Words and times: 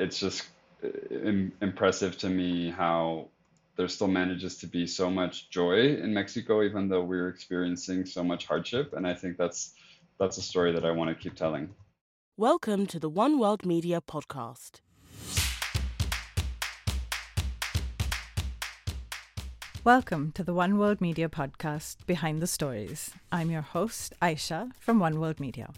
it's 0.00 0.18
just 0.18 0.48
uh, 0.82 0.88
impressive 1.60 2.16
to 2.16 2.28
me 2.30 2.70
how 2.70 3.28
there 3.76 3.86
still 3.86 4.08
manages 4.08 4.56
to 4.56 4.66
be 4.66 4.86
so 4.86 5.10
much 5.10 5.50
joy 5.50 5.94
in 5.96 6.14
Mexico, 6.14 6.62
even 6.62 6.88
though 6.88 7.02
we're 7.02 7.28
experiencing 7.28 8.06
so 8.06 8.24
much 8.24 8.46
hardship. 8.46 8.94
And 8.94 9.06
I 9.06 9.14
think 9.14 9.36
that's 9.36 9.74
that's 10.18 10.38
a 10.38 10.42
story 10.42 10.72
that 10.72 10.84
I 10.84 10.90
want 10.90 11.08
to 11.10 11.22
keep 11.22 11.34
telling. 11.36 11.68
Welcome 12.36 12.86
to 12.86 12.98
the 12.98 13.10
One 13.10 13.38
World 13.38 13.66
Media 13.66 14.00
podcast. 14.00 14.80
Welcome 19.84 20.32
to 20.32 20.42
the 20.42 20.54
One 20.54 20.78
World 20.78 21.00
Media 21.00 21.28
podcast, 21.28 22.06
Behind 22.06 22.40
the 22.40 22.46
Stories. 22.46 23.12
I'm 23.32 23.50
your 23.50 23.62
host, 23.62 24.14
Ayesha 24.20 24.70
from 24.78 24.98
One 24.98 25.20
World 25.20 25.40
Media. 25.40 25.70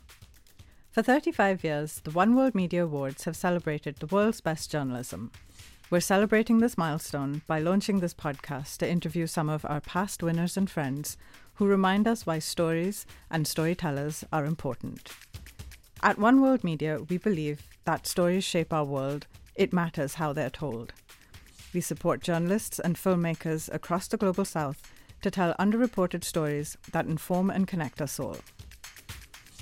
For 0.92 1.02
35 1.02 1.64
years, 1.64 2.00
the 2.04 2.10
One 2.10 2.34
World 2.34 2.54
Media 2.54 2.84
Awards 2.84 3.24
have 3.24 3.34
celebrated 3.34 3.96
the 3.96 4.14
world's 4.14 4.42
best 4.42 4.70
journalism. 4.70 5.30
We're 5.88 6.00
celebrating 6.00 6.58
this 6.58 6.76
milestone 6.76 7.40
by 7.46 7.60
launching 7.60 8.00
this 8.00 8.12
podcast 8.12 8.76
to 8.78 8.90
interview 8.90 9.26
some 9.26 9.48
of 9.48 9.64
our 9.64 9.80
past 9.80 10.22
winners 10.22 10.58
and 10.58 10.70
friends 10.70 11.16
who 11.54 11.64
remind 11.64 12.06
us 12.06 12.26
why 12.26 12.40
stories 12.40 13.06
and 13.30 13.46
storytellers 13.46 14.22
are 14.34 14.44
important. 14.44 15.12
At 16.02 16.18
One 16.18 16.42
World 16.42 16.62
Media, 16.62 16.98
we 17.08 17.16
believe 17.16 17.62
that 17.86 18.06
stories 18.06 18.44
shape 18.44 18.70
our 18.70 18.84
world, 18.84 19.26
it 19.54 19.72
matters 19.72 20.16
how 20.16 20.34
they're 20.34 20.50
told. 20.50 20.92
We 21.72 21.80
support 21.80 22.20
journalists 22.20 22.78
and 22.78 22.96
filmmakers 22.96 23.72
across 23.72 24.08
the 24.08 24.18
global 24.18 24.44
south 24.44 24.92
to 25.22 25.30
tell 25.30 25.54
underreported 25.58 26.22
stories 26.22 26.76
that 26.92 27.06
inform 27.06 27.48
and 27.48 27.66
connect 27.66 28.02
us 28.02 28.20
all. 28.20 28.36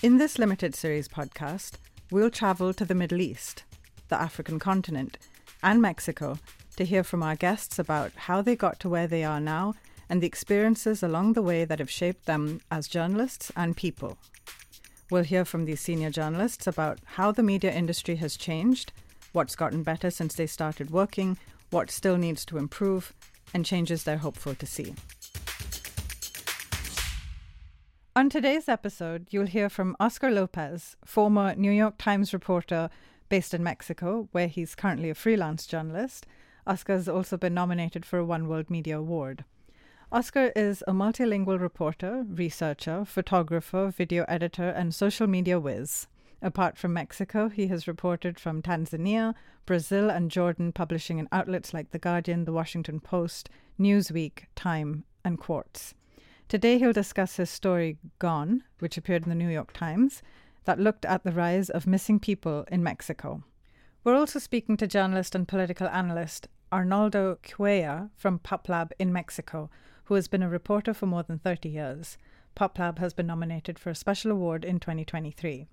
In 0.02 0.16
this 0.16 0.38
limited 0.38 0.74
series 0.74 1.09
podcast, 1.09 1.74
we'll 2.10 2.30
travel 2.30 2.72
to 2.72 2.86
the 2.86 2.95
Middle 2.95 3.20
East, 3.20 3.64
the 4.09 4.18
African 4.18 4.59
continent, 4.59 5.18
and 5.62 5.82
Mexico 5.82 6.38
to 6.76 6.86
hear 6.86 7.04
from 7.04 7.23
our 7.23 7.36
guests 7.36 7.79
about 7.79 8.10
how 8.15 8.40
they 8.40 8.56
got 8.56 8.80
to 8.80 8.88
where 8.88 9.06
they 9.06 9.24
are 9.24 9.40
now 9.40 9.74
and 10.09 10.23
the 10.23 10.26
experiences 10.26 11.02
along 11.02 11.34
the 11.34 11.43
way 11.43 11.66
that 11.66 11.78
have 11.80 11.90
shaped 11.90 12.24
them 12.24 12.62
as 12.71 12.88
journalists 12.88 13.52
and 13.54 13.76
people. 13.76 14.16
We'll 15.10 15.24
hear 15.24 15.45
from 15.45 15.66
these 15.66 15.82
senior 15.82 16.09
journalists 16.09 16.66
about 16.66 17.01
how 17.04 17.30
the 17.30 17.43
media 17.43 17.71
industry 17.71 18.16
has 18.16 18.38
changed, 18.38 18.95
what's 19.32 19.54
gotten 19.54 19.82
better 19.82 20.10
since 20.10 20.34
they 20.34 20.46
started 20.46 20.90
working, 20.90 21.37
what 21.68 21.90
still 21.90 22.16
needs 22.16 22.46
to 22.46 22.56
improve, 22.56 23.12
and 23.52 23.66
changes 23.66 24.04
they're 24.04 24.16
hopeful 24.16 24.54
to 24.54 24.65
see. 24.65 24.95
On 28.16 28.28
today's 28.28 28.68
episode, 28.68 29.28
you'll 29.30 29.46
hear 29.46 29.68
from 29.68 29.94
Oscar 30.00 30.32
Lopez, 30.32 30.96
former 31.04 31.54
New 31.54 31.70
York 31.70 31.94
Times 31.96 32.32
reporter 32.32 32.90
based 33.28 33.54
in 33.54 33.62
Mexico, 33.62 34.28
where 34.32 34.48
he's 34.48 34.74
currently 34.74 35.10
a 35.10 35.14
freelance 35.14 35.64
journalist. 35.64 36.26
Oscar's 36.66 37.08
also 37.08 37.36
been 37.36 37.54
nominated 37.54 38.04
for 38.04 38.18
a 38.18 38.24
One 38.24 38.48
World 38.48 38.68
Media 38.68 38.98
Award. 38.98 39.44
Oscar 40.10 40.50
is 40.56 40.82
a 40.88 40.92
multilingual 40.92 41.60
reporter, 41.60 42.24
researcher, 42.28 43.04
photographer, 43.04 43.94
video 43.96 44.24
editor, 44.26 44.70
and 44.70 44.92
social 44.92 45.28
media 45.28 45.60
whiz. 45.60 46.08
Apart 46.42 46.76
from 46.76 46.92
Mexico, 46.92 47.48
he 47.48 47.68
has 47.68 47.86
reported 47.86 48.40
from 48.40 48.60
Tanzania, 48.60 49.34
Brazil, 49.66 50.10
and 50.10 50.32
Jordan, 50.32 50.72
publishing 50.72 51.18
in 51.18 51.28
outlets 51.30 51.72
like 51.72 51.92
The 51.92 51.98
Guardian, 52.00 52.44
The 52.44 52.52
Washington 52.52 52.98
Post, 52.98 53.50
Newsweek, 53.78 54.46
Time, 54.56 55.04
and 55.24 55.38
Quartz. 55.38 55.94
Today, 56.51 56.80
he'll 56.80 56.93
discuss 56.93 57.37
his 57.37 57.48
story 57.48 57.96
Gone, 58.18 58.65
which 58.80 58.96
appeared 58.96 59.23
in 59.23 59.29
the 59.29 59.37
New 59.37 59.48
York 59.48 59.73
Times, 59.73 60.20
that 60.65 60.80
looked 60.80 61.04
at 61.04 61.23
the 61.23 61.30
rise 61.30 61.70
of 61.70 61.87
missing 61.87 62.18
people 62.18 62.65
in 62.73 62.82
Mexico. 62.82 63.45
We're 64.03 64.16
also 64.16 64.41
speaking 64.41 64.76
to 64.78 64.88
journalist 64.88 65.37
and 65.37 65.47
political 65.47 65.87
analyst 65.87 66.48
Arnaldo 66.72 67.38
Cuellar 67.44 68.10
from 68.16 68.41
PopLab 68.41 68.91
in 68.98 69.12
Mexico, 69.12 69.71
who 70.06 70.15
has 70.15 70.26
been 70.26 70.43
a 70.43 70.48
reporter 70.48 70.93
for 70.93 71.06
more 71.06 71.22
than 71.22 71.38
30 71.38 71.69
years. 71.69 72.19
PopLab 72.56 72.99
has 72.99 73.15
been 73.15 73.28
nominated 73.28 73.78
for 73.78 73.91
a 73.91 73.94
special 73.94 74.32
award 74.32 74.65
in 74.65 74.81
2023. 74.81 75.69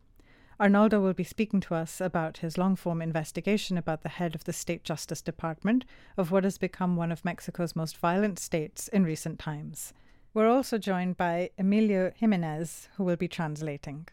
Arnaldo 0.60 1.00
will 1.00 1.16
be 1.16 1.24
speaking 1.24 1.60
to 1.62 1.74
us 1.74 2.00
about 2.00 2.38
his 2.38 2.56
long 2.56 2.76
form 2.76 3.02
investigation 3.02 3.80
about 3.80 4.04
the 4.04 4.10
head 4.10 4.36
of 4.36 4.44
the 4.44 4.54
State 4.54 4.84
Justice 4.84 5.24
Department 5.24 5.86
of 6.18 6.30
what 6.30 6.44
has 6.44 6.60
become 6.60 6.96
one 6.96 7.12
of 7.12 7.26
Mexico's 7.26 7.76
most 7.76 7.98
violent 7.98 8.38
states 8.38 8.88
in 8.90 9.04
recent 9.04 9.40
times. 9.40 9.92
We're 10.38 10.52
also 10.52 10.78
joined 10.78 11.18
by 11.18 11.50
Emilio 11.58 12.12
Jimenez, 12.16 12.90
who 12.96 13.04
will 13.04 13.16
be 13.16 13.28
translating. 13.28 14.08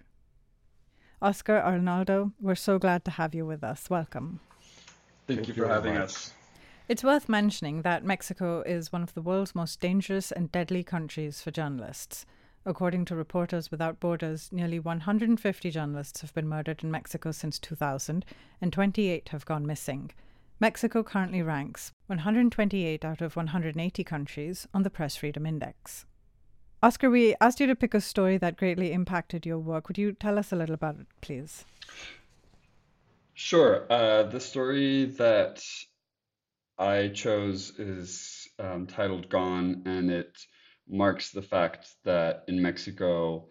Oscar 1.20 1.60
Arnaldo, 1.60 2.32
we're 2.40 2.54
so 2.54 2.78
glad 2.78 3.04
to 3.04 3.10
have 3.10 3.34
you 3.34 3.44
with 3.44 3.62
us. 3.62 3.90
Welcome. 3.90 4.40
Thank, 5.26 5.40
Thank 5.40 5.48
you 5.48 5.52
for 5.52 5.68
having 5.68 5.98
us. 5.98 6.32
It's 6.88 7.04
worth 7.04 7.28
mentioning 7.28 7.82
that 7.82 8.06
Mexico 8.06 8.62
is 8.62 8.90
one 8.90 9.02
of 9.02 9.12
the 9.12 9.20
world's 9.20 9.54
most 9.54 9.80
dangerous 9.80 10.32
and 10.32 10.50
deadly 10.50 10.82
countries 10.82 11.42
for 11.42 11.50
journalists. 11.50 12.24
According 12.64 13.04
to 13.04 13.14
Reporters 13.14 13.70
Without 13.70 14.00
Borders, 14.00 14.48
nearly 14.50 14.80
150 14.80 15.70
journalists 15.70 16.22
have 16.22 16.32
been 16.32 16.48
murdered 16.48 16.82
in 16.82 16.90
Mexico 16.90 17.32
since 17.32 17.58
2000, 17.58 18.24
and 18.62 18.72
28 18.72 19.28
have 19.28 19.44
gone 19.44 19.66
missing. 19.66 20.10
Mexico 20.58 21.02
currently 21.02 21.42
ranks 21.42 21.92
128 22.06 23.04
out 23.04 23.20
of 23.20 23.36
180 23.36 24.04
countries 24.04 24.66
on 24.72 24.84
the 24.84 24.88
Press 24.88 25.16
Freedom 25.16 25.44
Index. 25.44 26.06
Oscar, 26.84 27.08
we 27.08 27.34
asked 27.40 27.60
you 27.60 27.66
to 27.66 27.74
pick 27.74 27.94
a 27.94 28.00
story 28.00 28.36
that 28.36 28.58
greatly 28.58 28.92
impacted 28.92 29.46
your 29.46 29.58
work. 29.58 29.88
Would 29.88 29.96
you 29.96 30.12
tell 30.12 30.38
us 30.38 30.52
a 30.52 30.56
little 30.56 30.74
about 30.74 30.96
it, 31.00 31.06
please? 31.22 31.64
Sure. 33.32 33.86
Uh, 33.88 34.24
the 34.24 34.38
story 34.38 35.06
that 35.16 35.64
I 36.78 37.08
chose 37.08 37.70
is 37.78 38.46
um, 38.58 38.86
titled 38.86 39.30
Gone, 39.30 39.84
and 39.86 40.10
it 40.10 40.36
marks 40.86 41.30
the 41.30 41.40
fact 41.40 41.86
that 42.04 42.44
in 42.48 42.60
Mexico, 42.60 43.48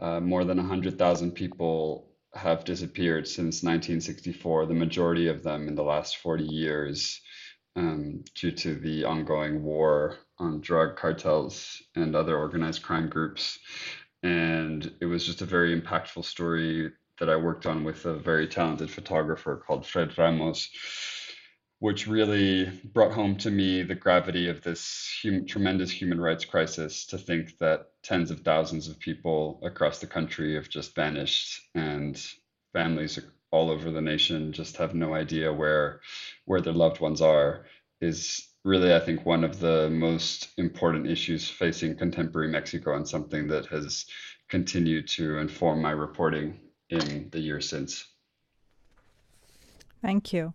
uh, 0.00 0.20
more 0.20 0.44
than 0.44 0.56
100,000 0.56 1.32
people 1.32 2.08
have 2.32 2.64
disappeared 2.64 3.28
since 3.28 3.62
1964, 3.62 4.64
the 4.64 4.72
majority 4.72 5.28
of 5.28 5.42
them 5.42 5.68
in 5.68 5.74
the 5.74 5.84
last 5.84 6.16
40 6.16 6.44
years, 6.44 7.20
um, 7.76 8.24
due 8.34 8.52
to 8.52 8.74
the 8.74 9.04
ongoing 9.04 9.62
war 9.62 10.18
on 10.38 10.60
drug 10.60 10.96
cartels 10.96 11.82
and 11.94 12.14
other 12.14 12.36
organized 12.36 12.82
crime 12.82 13.08
groups. 13.08 13.58
And 14.22 14.92
it 15.00 15.06
was 15.06 15.26
just 15.26 15.42
a 15.42 15.46
very 15.46 15.78
impactful 15.78 16.24
story 16.24 16.92
that 17.18 17.30
I 17.30 17.36
worked 17.36 17.66
on 17.66 17.84
with 17.84 18.04
a 18.06 18.14
very 18.14 18.48
talented 18.48 18.90
photographer 18.90 19.62
called 19.66 19.86
Fred 19.86 20.16
Ramos 20.18 20.68
which 21.82 22.06
really 22.06 22.66
brought 22.94 23.10
home 23.12 23.34
to 23.34 23.50
me 23.50 23.82
the 23.82 23.96
gravity 23.96 24.48
of 24.48 24.62
this 24.62 25.18
hum- 25.20 25.44
tremendous 25.44 25.90
human 25.90 26.20
rights 26.20 26.44
crisis 26.44 27.04
to 27.06 27.18
think 27.18 27.58
that 27.58 27.88
tens 28.04 28.30
of 28.30 28.38
thousands 28.42 28.86
of 28.86 29.00
people 29.00 29.58
across 29.64 29.98
the 29.98 30.06
country 30.06 30.54
have 30.54 30.68
just 30.68 30.94
vanished 30.94 31.60
and 31.74 32.24
families 32.72 33.18
all 33.52 33.70
over 33.70 33.90
the 33.90 34.00
nation 34.00 34.52
just 34.52 34.76
have 34.76 34.94
no 34.94 35.14
idea 35.14 35.52
where 35.52 36.00
where 36.46 36.60
their 36.60 36.72
loved 36.72 37.00
ones 37.00 37.20
are 37.20 37.64
is 38.00 38.48
really 38.64 38.94
i 38.94 38.98
think 38.98 39.24
one 39.24 39.44
of 39.44 39.60
the 39.60 39.88
most 39.90 40.48
important 40.58 41.06
issues 41.06 41.48
facing 41.48 41.96
contemporary 41.96 42.48
mexico 42.48 42.96
and 42.96 43.08
something 43.08 43.46
that 43.48 43.66
has 43.66 44.06
continued 44.48 45.06
to 45.06 45.38
inform 45.38 45.80
my 45.80 45.90
reporting 45.90 46.58
in 46.90 47.28
the 47.30 47.38
years 47.38 47.68
since 47.68 48.04
thank 50.02 50.32
you 50.32 50.52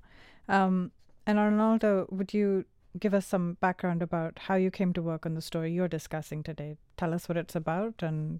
um, 0.49 0.91
and 1.25 1.37
Arnaldo, 1.39 2.07
would 2.09 2.33
you 2.33 2.65
give 2.97 3.13
us 3.13 3.25
some 3.25 3.57
background 3.59 4.01
about 4.01 4.39
how 4.39 4.55
you 4.55 4.71
came 4.71 4.93
to 4.93 5.01
work 5.01 5.25
on 5.25 5.35
the 5.35 5.41
story 5.41 5.71
you're 5.71 5.89
discussing 5.89 6.41
today? 6.41 6.77
Tell 6.95 7.13
us 7.13 7.27
what 7.27 7.37
it's 7.37 7.55
about 7.55 8.01
and 8.01 8.39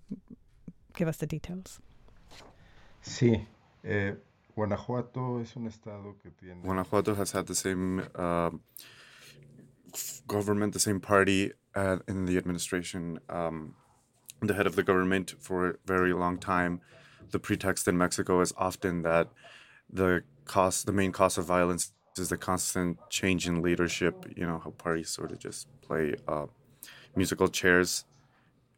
give 0.96 1.08
us 1.08 1.18
the 1.18 1.28
details. 1.28 1.82
Sí. 3.04 3.46
Eh, 3.84 4.14
Guanajuato 4.58 5.40
es 5.40 5.56
un 5.56 5.68
estado 5.68 6.16
que 6.24 6.32
tiene. 6.32 6.64
Guanajuato 6.64 7.14
has 7.14 7.32
had 7.32 7.46
the 7.46 7.54
same 7.54 8.02
uh, 8.16 8.50
government, 10.28 10.74
the 10.74 10.80
same 10.80 11.00
party 11.00 11.52
uh, 11.76 11.98
in 12.08 12.26
the 12.26 12.38
administration, 12.38 13.20
um, 13.30 13.76
the 14.42 14.56
head 14.56 14.66
of 14.66 14.76
the 14.76 14.82
government 14.82 15.36
for 15.40 15.70
a 15.70 15.74
very 15.86 16.12
long 16.12 16.40
time. 16.40 16.82
The 17.30 17.38
pretext 17.38 17.88
in 17.88 18.00
Mexico 18.00 18.42
is 18.42 18.52
often 18.58 19.04
that 19.04 19.28
the 19.94 20.24
cost, 20.46 20.88
the 20.88 20.92
main 20.92 21.12
cause 21.12 21.38
of 21.38 21.46
violence 21.46 21.92
is 22.18 22.30
the 22.30 22.38
constant 22.38 22.98
change 23.12 23.48
in 23.48 23.62
leadership. 23.62 24.26
You 24.36 24.48
know 24.48 24.58
how 24.58 24.72
parties 24.72 25.10
sort 25.10 25.32
of 25.32 25.38
just 25.38 25.68
play 25.82 26.16
uh, 26.28 26.48
musical 27.16 27.48
chairs 27.48 28.06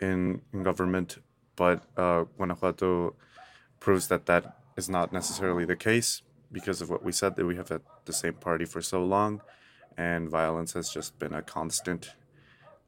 in, 0.01 0.41
in 0.51 0.63
government, 0.63 1.19
but 1.55 1.83
uh, 1.95 2.25
Guanajuato 2.35 3.15
proves 3.79 4.09
that 4.09 4.25
that 4.25 4.58
is 4.79 4.89
not 4.89 5.13
necessarily 5.19 5.65
the 5.65 5.75
case 5.89 6.11
because 6.51 6.81
of 6.81 6.89
what 6.89 7.03
we 7.03 7.11
said 7.11 7.35
that 7.35 7.45
we 7.45 7.55
have 7.61 7.69
had 7.69 7.83
the 8.05 8.13
same 8.23 8.37
party 8.47 8.65
for 8.65 8.81
so 8.81 8.99
long, 9.15 9.41
and 9.97 10.29
violence 10.41 10.71
has 10.73 10.87
just 10.97 11.19
been 11.19 11.33
a 11.33 11.43
constant 11.57 12.03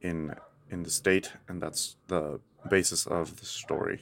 in 0.10 0.34
in 0.72 0.84
the 0.84 0.90
state, 1.02 1.28
and 1.48 1.62
that's 1.62 1.98
the 2.08 2.24
basis 2.70 3.06
of 3.06 3.26
the 3.40 3.46
story. 3.46 3.98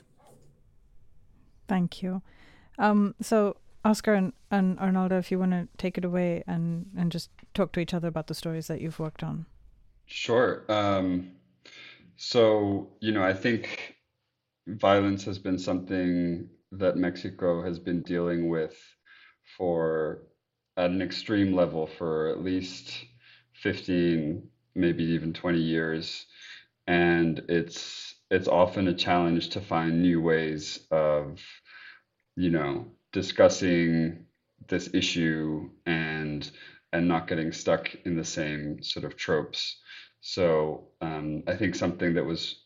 Thank 1.68 2.02
you. 2.04 2.22
Um, 2.78 3.16
so 3.22 3.58
Oscar 3.84 4.14
and, 4.14 4.34
and 4.52 4.80
Arnaldo, 4.80 5.18
if 5.18 5.32
you 5.32 5.40
want 5.40 5.52
to 5.52 5.68
take 5.78 5.98
it 5.98 6.06
away 6.06 6.44
and, 6.48 6.86
and 6.98 7.12
just 7.12 7.30
talk 7.54 7.72
to 7.74 7.80
each 7.80 7.94
other 7.94 8.08
about 8.08 8.28
the 8.28 8.34
stories 8.34 8.68
that 8.68 8.82
you've 8.82 9.00
worked 9.00 9.24
on. 9.24 9.46
Sure. 10.06 10.64
Um, 10.70 11.32
so, 12.18 12.90
you 13.00 13.12
know, 13.12 13.24
I 13.24 13.34
think 13.34 13.96
violence 14.68 15.24
has 15.26 15.40
been 15.40 15.58
something 15.58 16.50
that 16.72 16.98
Mexico 16.98 17.64
has 17.64 17.80
been 17.80 18.02
dealing 18.02 18.50
with 18.50 18.78
for 19.58 20.24
at 20.78 20.92
an 20.92 21.02
extreme 21.02 21.54
level 21.54 21.88
for 21.88 22.30
at 22.30 22.44
least 22.44 23.06
15, 23.54 24.48
maybe 24.76 25.04
even 25.04 25.34
20 25.34 25.60
years. 25.60 26.26
And 26.88 27.44
it's 27.50 28.16
it's 28.32 28.48
often 28.48 28.88
a 28.88 28.94
challenge 28.94 29.50
to 29.50 29.62
find 29.62 30.02
new 30.02 30.22
ways 30.22 30.88
of, 30.92 31.42
you 32.36 32.50
know, 32.52 32.88
discussing 33.12 34.26
this 34.68 34.90
issue 34.94 35.70
and 35.86 36.50
and 36.94 37.08
not 37.08 37.28
getting 37.28 37.52
stuck 37.52 37.94
in 38.06 38.16
the 38.16 38.24
same 38.24 38.82
sort 38.82 39.06
of 39.06 39.16
tropes. 39.18 39.82
So 40.22 40.90
um, 41.02 41.44
I 41.48 41.56
think 41.56 41.76
something 41.76 42.16
that 42.16 42.26
was 42.26 42.64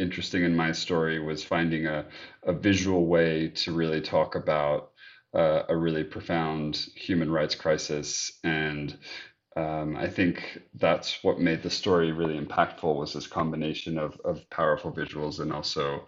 interesting 0.00 0.44
in 0.44 0.56
my 0.56 0.72
story 0.72 1.20
was 1.20 1.44
finding 1.44 1.86
a, 1.86 2.06
a 2.44 2.54
visual 2.54 3.06
way 3.06 3.50
to 3.50 3.72
really 3.72 4.02
talk 4.02 4.36
about 4.36 4.92
uh, 5.34 5.64
a 5.68 5.76
really 5.76 6.04
profound 6.04 6.76
human 6.96 7.30
rights 7.30 7.56
crisis. 7.56 8.32
And 8.44 8.98
um, 9.56 9.96
I 9.96 10.08
think 10.08 10.62
that's 10.74 11.22
what 11.24 11.40
made 11.40 11.62
the 11.62 11.70
story 11.70 12.12
really 12.12 12.40
impactful 12.40 12.96
was 12.96 13.14
this 13.14 13.28
combination 13.28 13.98
of, 13.98 14.20
of 14.24 14.48
powerful 14.50 14.92
visuals 14.92 15.40
and 15.40 15.52
also 15.52 16.06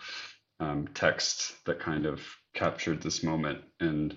um, 0.61 0.89
text 0.95 1.55
that 1.67 1.81
kind 1.81 2.07
of 2.07 2.21
captured 2.55 3.03
this 3.03 3.23
moment. 3.23 3.61
And 3.81 4.17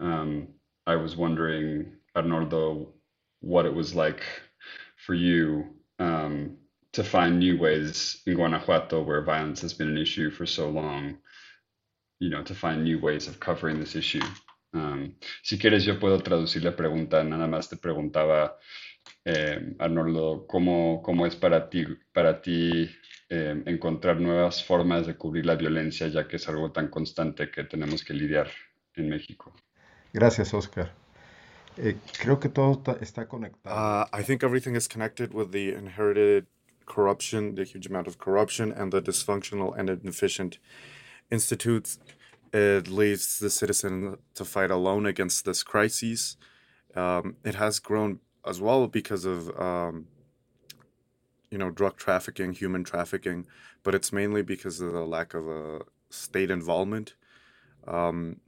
um, 0.00 0.48
I 0.86 0.96
was 0.96 1.16
wondering, 1.16 1.94
Arnoldo, 2.16 2.88
what 3.40 3.66
it 3.66 3.74
was 3.74 3.94
like 3.94 4.22
for 4.96 5.14
you 5.14 5.66
um, 5.98 6.58
to 6.92 7.04
find 7.04 7.38
new 7.38 7.58
ways 7.58 8.22
in 8.26 8.34
Guanajuato, 8.34 9.02
where 9.02 9.22
violence 9.22 9.60
has 9.62 9.72
been 9.72 9.88
an 9.88 9.98
issue 9.98 10.30
for 10.30 10.46
so 10.46 10.68
long, 10.68 11.18
you 12.18 12.30
know, 12.30 12.42
to 12.42 12.54
find 12.54 12.84
new 12.84 12.98
ways 12.98 13.28
of 13.28 13.38
covering 13.38 13.78
this 13.78 13.94
issue. 13.94 14.24
Um, 14.72 15.16
si 15.42 15.58
quieres, 15.58 15.84
yo 15.84 15.98
puedo 15.98 16.20
traducir 16.22 16.62
la 16.64 16.72
pregunta. 16.72 17.22
Nada 17.24 17.46
más 17.46 17.68
te 17.68 17.76
preguntaba, 17.76 18.56
eh, 19.24 19.74
Arnoldo, 19.78 20.46
¿cómo, 20.46 21.02
¿cómo 21.02 21.26
es 21.26 21.36
para 21.36 21.68
ti, 21.68 21.86
para 22.12 22.40
ti 22.42 22.90
eh, 23.28 23.62
encontrar 23.66 24.20
nuevas 24.20 24.64
formas 24.64 25.06
de 25.06 25.16
cubrir 25.16 25.46
la 25.46 25.54
violencia, 25.54 26.08
ya 26.08 26.26
que 26.26 26.36
es 26.36 26.48
algo 26.48 26.72
tan 26.72 26.88
constante 26.88 27.50
que 27.50 27.64
tenemos 27.64 28.04
que 28.04 28.14
lidiar 28.14 28.48
en 28.96 29.08
México? 29.08 29.52
Gracias, 30.12 30.52
Oscar. 30.54 30.92
Eh, 31.76 31.96
creo 32.20 32.40
que 32.40 32.48
todo 32.48 32.82
está 33.00 33.26
conectado. 33.26 34.02
Uh, 34.02 34.06
I 34.12 34.22
think 34.24 34.42
everything 34.42 34.74
is 34.74 34.88
connected 34.88 35.32
with 35.32 35.52
the 35.52 35.72
inherited 35.72 36.46
corruption, 36.96 37.54
the 37.54 37.64
huge 37.64 37.86
amount 37.86 38.08
of 38.08 38.18
corruption, 38.18 38.72
and 38.72 38.92
the 38.92 39.00
dysfunctional 39.00 39.70
and 39.78 39.88
inefficient 39.88 40.58
institutes. 41.30 41.98
It 42.52 42.88
leaves 42.88 43.38
the 43.38 43.50
citizen 43.50 44.18
to 44.34 44.44
fight 44.44 44.70
alone 44.70 45.06
against 45.06 45.44
this 45.44 45.62
crisis. 45.62 46.36
Um, 46.96 47.36
it 47.44 47.54
has 47.54 47.78
grown 47.78 48.18
as 48.44 48.60
well 48.60 48.88
because 48.88 49.24
of 49.24 49.38
um, 49.68 50.08
you 51.50 51.58
know 51.58 51.70
drug 51.70 51.96
trafficking, 51.96 52.52
human 52.52 52.84
trafficking, 52.84 53.46
but 53.84 53.94
it's 53.94 54.12
mainly 54.12 54.42
because 54.42 54.80
of 54.80 54.92
the 54.92 55.06
lack 55.06 55.34
of 55.34 55.48
a 55.48 55.82
state 56.10 56.50
involvement. 56.50 57.14
Um, 57.86 58.40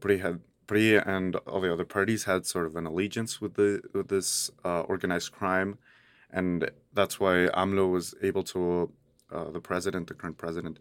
PRI 0.00 0.16
had 0.16 0.40
PRI 0.66 0.98
and 1.14 1.36
all 1.46 1.60
the 1.60 1.72
other 1.72 1.84
parties 1.84 2.24
had 2.24 2.46
sort 2.46 2.66
of 2.66 2.76
an 2.76 2.86
allegiance 2.86 3.40
with 3.40 3.54
the 3.54 3.82
with 3.92 4.08
this 4.08 4.50
uh, 4.64 4.80
organized 4.82 5.32
crime, 5.32 5.78
and 6.34 6.68
that's 6.92 7.20
why 7.20 7.48
AMLO 7.54 7.90
was 7.90 8.14
able 8.20 8.42
to, 8.54 8.90
uh, 9.32 9.50
the 9.50 9.60
president, 9.60 10.08
the 10.08 10.14
current 10.14 10.36
president, 10.36 10.80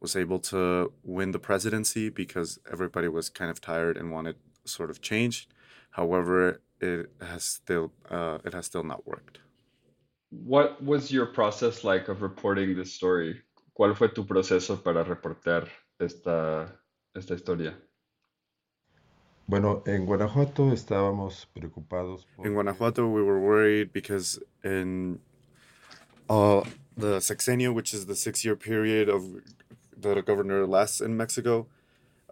was 0.00 0.16
able 0.16 0.38
to 0.38 0.92
win 1.04 1.30
the 1.32 1.38
presidency 1.38 2.08
because 2.08 2.58
everybody 2.72 3.08
was 3.08 3.28
kind 3.28 3.50
of 3.50 3.60
tired 3.60 3.96
and 3.98 4.10
wanted 4.10 4.36
sort 4.64 4.88
of 4.90 5.02
change. 5.02 5.46
However, 5.90 6.62
it 6.80 7.10
has 7.20 7.44
still 7.44 7.92
uh, 8.10 8.38
it 8.44 8.54
has 8.54 8.66
still 8.66 8.82
not 8.82 9.06
worked. 9.06 9.38
What 10.30 10.82
was 10.82 11.12
your 11.12 11.26
process 11.26 11.84
like 11.84 12.08
of 12.08 12.22
reporting 12.22 12.74
this 12.74 12.92
story? 12.92 13.42
¿Cuál 13.78 13.96
fue 13.96 14.08
tu 14.08 14.24
proceso 14.24 14.76
para 14.76 15.04
reportar 15.04 15.68
esta, 16.00 16.72
esta 17.14 17.34
historia? 17.34 17.74
Bueno, 19.46 19.82
en 19.86 20.06
Guanajuato 20.06 20.72
estábamos 20.72 21.46
preocupados. 21.54 22.26
In 22.42 22.54
Guanajuato, 22.54 23.06
we 23.06 23.22
were 23.22 23.38
worried 23.38 23.92
because 23.92 24.40
in 24.64 25.20
uh, 26.30 26.62
the 26.96 27.18
sexenio, 27.18 27.74
which 27.74 27.92
is 27.92 28.06
the 28.06 28.16
six-year 28.16 28.56
period 28.56 29.10
of 29.10 29.22
the 29.94 30.22
governor 30.22 30.66
lasts 30.66 31.02
in 31.02 31.14
Mexico, 31.14 31.66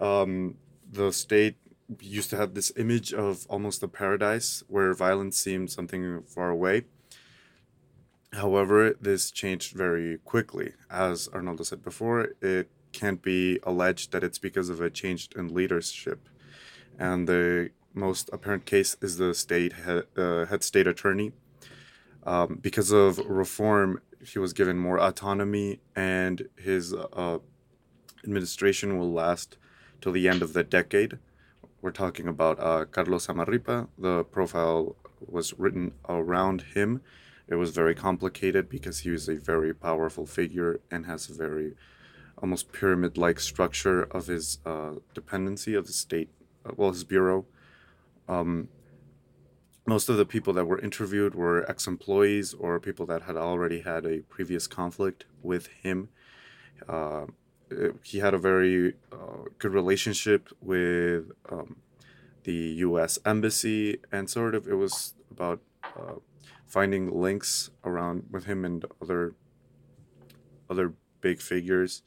um, 0.00 0.56
the 0.90 1.12
state 1.12 1.56
used 2.00 2.30
to 2.30 2.36
have 2.38 2.54
this 2.54 2.72
image 2.78 3.12
of 3.12 3.46
almost 3.50 3.82
a 3.82 3.88
paradise 3.88 4.64
where 4.68 4.94
violence 4.94 5.36
seemed 5.36 5.70
something 5.70 6.22
far 6.22 6.48
away. 6.48 6.84
However, 8.32 8.96
this 8.98 9.30
changed 9.30 9.76
very 9.76 10.16
quickly. 10.24 10.72
As 10.90 11.28
Arnaldo 11.34 11.64
said 11.64 11.84
before, 11.84 12.28
it 12.40 12.70
can't 12.92 13.20
be 13.20 13.58
alleged 13.64 14.12
that 14.12 14.24
it's 14.24 14.38
because 14.38 14.70
of 14.70 14.80
a 14.80 14.88
change 14.88 15.28
in 15.36 15.52
leadership 15.52 16.30
and 16.98 17.28
the 17.28 17.70
most 17.94 18.30
apparent 18.32 18.64
case 18.64 18.96
is 19.00 19.16
the 19.18 19.34
state 19.34 19.72
head, 19.72 20.04
uh, 20.16 20.46
head 20.46 20.62
state 20.64 20.86
attorney. 20.86 21.32
Um, 22.24 22.58
because 22.60 22.90
of 22.92 23.18
reform, 23.18 24.00
he 24.24 24.38
was 24.38 24.52
given 24.52 24.78
more 24.78 25.00
autonomy, 25.00 25.80
and 25.96 26.48
his 26.56 26.94
uh, 26.94 27.38
administration 28.24 28.98
will 28.98 29.12
last 29.12 29.56
till 30.00 30.12
the 30.12 30.28
end 30.28 30.42
of 30.42 30.52
the 30.52 30.62
decade. 30.62 31.18
We're 31.80 31.90
talking 31.90 32.28
about 32.28 32.60
uh, 32.60 32.84
Carlos 32.84 33.26
Zamarripa. 33.26 33.88
The 33.98 34.24
profile 34.24 34.96
was 35.26 35.58
written 35.58 35.92
around 36.08 36.62
him. 36.74 37.00
It 37.48 37.56
was 37.56 37.70
very 37.70 37.94
complicated 37.94 38.68
because 38.68 39.00
he 39.00 39.10
was 39.10 39.28
a 39.28 39.34
very 39.34 39.74
powerful 39.74 40.26
figure 40.26 40.80
and 40.90 41.06
has 41.06 41.28
a 41.28 41.34
very 41.34 41.74
almost 42.38 42.72
pyramid 42.72 43.18
like 43.18 43.40
structure 43.40 44.04
of 44.04 44.26
his 44.28 44.58
uh, 44.64 44.92
dependency 45.14 45.74
of 45.74 45.86
the 45.86 45.92
state 45.92 46.30
well, 46.76 46.90
his 46.90 47.04
bureau. 47.04 47.46
Um, 48.28 48.68
most 49.86 50.08
of 50.08 50.16
the 50.16 50.24
people 50.24 50.52
that 50.52 50.64
were 50.64 50.78
interviewed 50.78 51.34
were 51.34 51.68
ex 51.68 51.86
employees 51.86 52.54
or 52.54 52.78
people 52.78 53.06
that 53.06 53.22
had 53.22 53.36
already 53.36 53.80
had 53.80 54.06
a 54.06 54.20
previous 54.20 54.66
conflict 54.66 55.24
with 55.42 55.66
him. 55.66 56.08
Uh, 56.88 57.26
he 58.02 58.18
had 58.18 58.34
a 58.34 58.38
very 58.38 58.94
uh, 59.12 59.44
good 59.58 59.72
relationship 59.72 60.48
with 60.60 61.32
um, 61.50 61.76
the 62.44 62.74
U.S. 62.86 63.18
Embassy, 63.24 63.98
and 64.10 64.28
sort 64.28 64.54
of 64.54 64.68
it 64.68 64.74
was 64.74 65.14
about 65.30 65.60
uh, 65.96 66.16
finding 66.66 67.20
links 67.20 67.70
around 67.84 68.24
with 68.30 68.44
him 68.44 68.64
and 68.64 68.84
other 69.00 69.34
other 70.70 70.94
big 71.20 71.40
figures. 71.40 72.02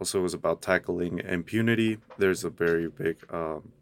Also, 0.00 0.18
it 0.18 0.22
was 0.22 0.34
about 0.34 0.62
tackling 0.62 1.20
impunity. 1.20 1.98
There's 2.18 2.44
a 2.44 2.50
very 2.50 2.88
big 2.88 3.18
um, 3.30 3.72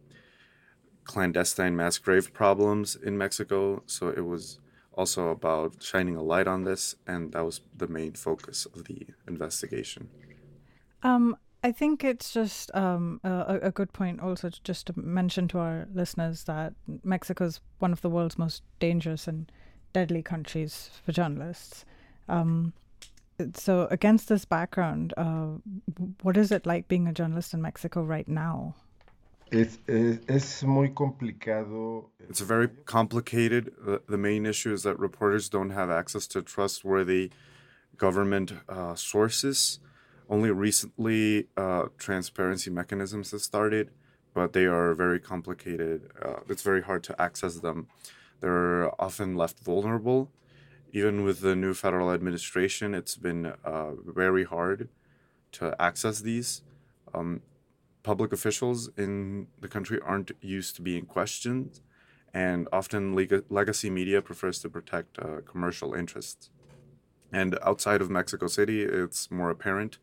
clandestine 1.11 1.75
mass 1.75 1.99
grave 1.99 2.33
problems 2.33 2.95
in 2.95 3.19
Mexico. 3.19 3.83
So 3.87 4.09
it 4.11 4.25
was 4.25 4.61
also 4.93 5.31
about 5.31 5.83
shining 5.83 6.15
a 6.15 6.23
light 6.23 6.47
on 6.47 6.63
this, 6.63 6.95
and 7.05 7.33
that 7.33 7.45
was 7.45 7.63
the 7.77 7.89
main 7.89 8.13
focus 8.13 8.65
of 8.67 8.85
the 8.85 9.09
investigation. 9.27 10.09
Um, 11.03 11.37
I 11.65 11.73
think 11.73 12.05
it's 12.05 12.33
just 12.33 12.73
um, 12.75 13.21
a, 13.25 13.59
a, 13.63 13.71
good 13.73 13.93
point 13.93 14.21
also 14.21 14.51
to 14.51 14.63
just 14.63 14.87
to 14.87 14.99
mention 14.99 15.49
to 15.49 15.59
our 15.59 15.89
listeners 15.93 16.45
that 16.45 16.75
Mexico 17.03 17.45
is 17.47 17.61
one 17.81 17.93
of 17.93 18.03
the 18.03 18.11
world's 18.11 18.39
most 18.39 18.63
dangerous 18.79 19.27
and 19.27 19.51
deadly 19.93 20.23
countries 20.23 20.91
for 21.05 21.13
journalists. 21.13 21.85
Um, 22.29 22.73
so, 23.55 23.89
against 23.91 24.29
this 24.29 24.45
background, 24.45 25.13
uh, 25.17 25.49
what 26.23 26.37
is 26.37 26.53
it 26.53 26.67
like 26.67 26.87
being 26.89 27.09
a 27.09 27.13
journalist 27.13 27.55
in 27.55 27.63
Mexico 27.63 28.03
right 28.03 28.29
now? 28.29 28.77
Es, 29.51 29.81
es, 29.89 30.63
muy 30.63 30.91
complicado. 30.91 32.11
It's 32.29 32.41
very 32.41 32.69
complicated. 32.69 33.73
The, 33.85 34.01
the, 34.09 34.17
main 34.17 34.47
issue 34.47 34.73
is 34.73 34.85
that 34.85 34.97
reporters 34.99 35.49
don't 35.49 35.71
have 35.71 35.91
access 35.91 36.29
to 36.29 36.43
trustworthy 36.43 37.31
government 37.97 38.53
uh, 38.69 38.95
sources. 38.95 39.81
Only 40.29 40.53
recently, 40.53 41.49
uh, 41.57 41.87
transparency 41.99 42.71
mechanisms 42.71 43.33
have 43.33 43.41
started, 43.41 43.91
but 44.35 44.53
they 44.53 44.67
are 44.67 44.95
very 44.95 45.19
complicated. 45.19 46.11
Uh, 46.23 46.41
it's 46.49 46.63
very 46.63 46.83
hard 46.83 47.03
to 47.05 47.21
access 47.21 47.57
them. 47.57 47.89
They're 48.41 48.89
often 49.03 49.37
left 49.37 49.59
vulnerable. 49.59 50.31
Even 50.93 51.25
with 51.25 51.41
the 51.41 51.57
new 51.57 51.75
federal 51.75 52.13
administration, 52.13 52.95
it's 52.95 53.17
been 53.17 53.53
uh, 53.65 53.91
very 54.07 54.45
hard 54.45 54.89
to 55.53 55.75
access 55.81 56.21
these. 56.21 56.63
Um, 57.13 57.43
public 58.03 58.33
officials 58.33 58.91
in 58.97 59.49
the 59.61 59.69
country 59.69 59.99
aren't 60.05 60.33
used 60.41 60.77
to 60.77 60.83
being 60.83 61.07
questioned, 61.07 61.81
and 62.33 62.69
often 62.73 63.15
leg- 63.15 63.45
legacy 63.49 63.91
media 63.91 64.23
prefers 64.23 64.59
to 64.61 64.69
protect 64.69 65.19
uh, 65.19 65.41
commercial 65.45 65.95
interests. 65.95 66.51
And 67.33 67.59
outside 67.63 68.01
of 68.01 68.11
Mexico 68.11 68.47
City, 68.47 68.83
it's 68.83 69.31
more 69.31 69.51
apparent. 69.51 69.99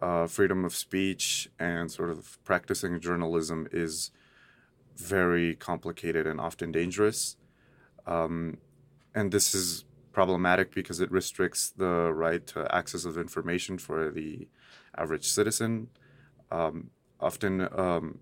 Uh, 0.00 0.26
freedom 0.26 0.64
of 0.64 0.74
speech 0.74 1.48
and 1.58 1.90
sort 1.90 2.10
of 2.10 2.38
practicing 2.44 3.00
journalism 3.00 3.66
is 3.72 4.10
very 4.96 5.54
complicated 5.54 6.26
and 6.26 6.40
often 6.40 6.72
dangerous. 6.72 7.36
Um, 8.06 8.58
and 9.14 9.32
this 9.32 9.54
is 9.54 9.84
problematic 10.12 10.74
because 10.74 11.00
it 11.00 11.10
restricts 11.10 11.70
the 11.70 12.12
right 12.12 12.46
to 12.46 12.74
access 12.74 13.04
of 13.04 13.18
information 13.18 13.78
for 13.78 14.10
the 14.10 14.48
average 14.96 15.26
citizen. 15.26 15.88
Um, 16.50 16.90
often, 17.20 17.68
um, 17.76 18.18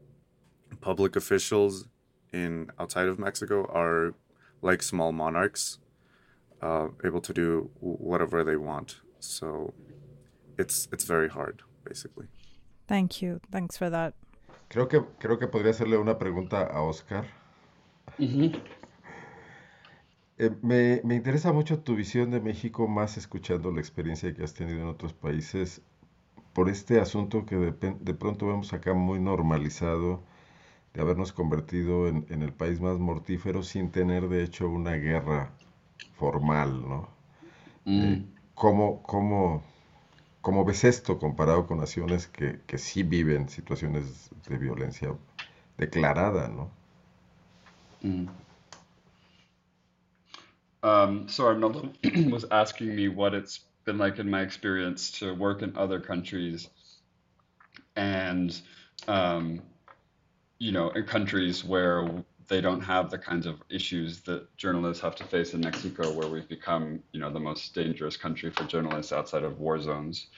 public 0.81 1.17
officials 1.17 1.89
in 2.33 2.71
outside 2.79 3.09
of 3.09 3.19
Mexico 3.19 3.67
are 3.73 4.15
like 4.63 4.83
small 4.83 5.13
monarchs, 5.13 5.79
uh, 6.63 6.89
able 7.05 7.21
to 7.21 7.33
do 7.33 7.71
whatever 7.81 8.45
they 8.45 8.57
want. 8.57 9.01
So 9.21 9.73
it's 10.59 10.89
it's 10.93 11.05
very 11.05 11.29
hard, 11.29 11.63
basically. 11.85 12.27
Thank 12.87 13.23
you. 13.23 13.41
Thanks 13.51 13.77
for 13.77 13.91
that. 13.91 14.15
Creo 14.69 14.89
que, 14.89 15.01
creo 15.19 15.39
que 15.39 15.47
podría 15.47 15.71
hacerle 15.71 15.97
una 15.99 16.19
pregunta 16.19 16.67
a 16.67 16.83
Oscar. 16.83 17.25
Mm-hmm. 18.19 18.61
Eh, 20.37 20.51
me, 20.63 21.01
me 21.05 21.15
interesa 21.15 21.53
mucho 21.53 21.79
tu 21.79 21.95
visión 21.95 22.31
de 22.31 22.41
México, 22.41 22.89
más 22.89 23.17
escuchando 23.17 23.71
la 23.71 23.81
experiencia 23.81 24.35
que 24.35 24.43
has 24.43 24.53
tenido 24.53 24.81
en 24.81 24.89
otros 24.89 25.13
países, 25.13 25.81
por 26.55 26.69
este 26.71 27.01
asunto 27.01 27.45
que 27.45 27.57
de, 27.57 27.73
de 27.73 28.15
pronto 28.15 28.47
vemos 28.47 28.73
acá 28.73 28.95
muy 28.95 29.19
normalizado, 29.19 30.23
de 30.95 31.01
habernos 31.03 31.33
convertido 31.33 32.07
en, 32.07 32.25
en, 32.31 32.43
el 32.43 32.53
país 32.53 32.81
más 32.81 32.99
mortífero 32.99 33.65
sin 33.65 33.91
tener 33.91 34.29
de 34.29 34.45
hecho 34.45 34.69
una 34.69 34.93
guerra 34.93 35.51
formal, 36.17 36.89
¿no? 36.89 37.09
Mm. 37.85 38.03
Eh, 38.05 38.27
¿cómo, 38.55 39.03
cómo, 39.03 39.65
cómo, 40.41 40.65
ves 40.65 40.85
esto 40.85 41.19
comparado 41.19 41.67
con 41.67 41.79
naciones 41.79 42.29
que, 42.29 42.61
que 42.67 42.79
sí 42.79 43.03
viven 43.03 43.49
situaciones 43.49 44.31
de 44.49 44.57
violencia 44.57 45.13
declarada, 45.77 46.49
¿no? 46.49 46.71
Mm. 48.03 48.29
Um, 50.85 51.29
so 51.29 51.49
Arnoldo 51.49 51.91
was 52.31 52.45
asking 52.51 52.95
me 52.95 53.09
what 53.09 53.35
it's 53.35 53.65
been 53.85 53.99
like 53.99 54.19
in 54.19 54.31
my 54.31 54.43
experience 54.43 55.11
to 55.21 55.35
work 55.35 55.63
in 55.63 55.77
other 55.77 56.01
countries 56.01 56.69
and 57.97 58.61
um, 59.09 59.63
you 60.59 60.73
know 60.73 60.91
in 60.91 61.05
countries 61.05 61.65
where 61.65 62.25
they 62.49 62.61
don't 62.61 62.81
have 62.81 63.11
the 63.11 63.19
kinds 63.19 63.47
of 63.47 63.63
issues 63.71 64.21
that 64.23 64.55
journalists 64.57 65.03
have 65.03 65.17
to 65.17 65.25
face 65.25 65.55
in 65.55 65.61
Mexico 65.61 66.13
where 66.13 66.29
we've 66.29 66.49
become 66.49 67.01
you 67.13 67.21
know 67.21 67.33
the 67.33 67.41
most 67.41 67.75
dangerous 67.75 68.17
country 68.17 68.51
for 68.51 68.65
journalists 68.65 69.13
outside 69.13 69.45
of 69.45 69.59
war 69.61 69.81
zones. 69.81 70.29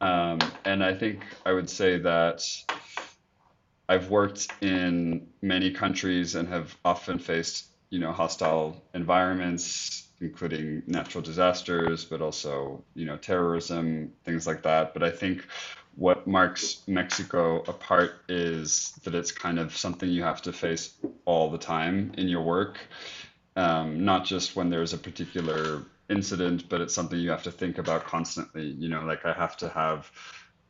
Um, 0.00 0.38
and 0.64 0.84
I 0.84 0.94
think 0.94 1.22
I 1.46 1.52
would 1.52 1.70
say 1.70 1.98
that 1.98 2.42
I've 3.88 4.10
worked 4.10 4.48
in 4.62 5.28
many 5.42 5.70
countries 5.70 6.34
and 6.34 6.48
have 6.48 6.76
often 6.84 7.18
faced 7.18 7.66
you 7.90 8.00
know 8.00 8.12
hostile 8.12 8.82
environments 8.94 10.03
including 10.20 10.82
natural 10.86 11.22
disasters 11.22 12.04
but 12.04 12.20
also 12.22 12.82
you 12.94 13.04
know 13.04 13.16
terrorism 13.16 14.12
things 14.24 14.46
like 14.46 14.62
that. 14.62 14.94
But 14.94 15.02
i 15.02 15.10
think 15.10 15.46
what 15.96 16.26
marks 16.26 16.82
mexico 16.88 17.62
apart 17.62 18.12
is 18.28 18.92
that 19.04 19.14
it's 19.14 19.30
kind 19.30 19.58
of 19.58 19.76
something 19.76 20.08
you 20.08 20.22
have 20.22 20.42
to 20.42 20.52
face 20.52 20.94
all 21.24 21.50
the 21.50 21.58
time 21.58 22.12
in 22.18 22.28
your 22.28 22.42
work. 22.42 22.78
Um, 23.56 24.04
not 24.04 24.24
just 24.24 24.56
when 24.56 24.70
there's 24.70 24.92
a 24.92 24.98
particular 24.98 25.84
incident 26.10 26.68
but 26.68 26.80
it's 26.80 26.94
something 26.94 27.18
you 27.18 27.30
have 27.30 27.44
to 27.44 27.52
think 27.52 27.78
about 27.78 28.04
constantly. 28.04 28.66
You 28.66 28.88
know 28.88 29.02
like 29.04 29.24
i 29.24 29.32
have 29.32 29.56
to 29.58 29.68
have 29.68 30.10